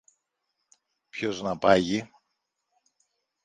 Ποιος 1.09 1.41
να 1.41 1.57
πάγει; 1.57 2.09